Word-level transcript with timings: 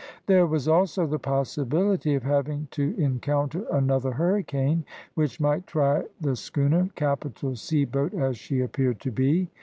There 0.25 0.47
was 0.47 0.67
also 0.67 1.05
the 1.05 1.19
possibility 1.19 2.15
of 2.15 2.23
having 2.23 2.67
to 2.71 2.95
encounter 2.97 3.65
another 3.71 4.13
hurricane, 4.13 4.83
which 5.13 5.39
might 5.39 5.67
try 5.67 6.05
the 6.19 6.35
schooner, 6.35 6.89
capital 6.95 7.55
sea 7.55 7.85
boat 7.85 8.15
as 8.15 8.35
she 8.35 8.61
appeared 8.61 8.99
to 9.01 9.11
be. 9.11 9.51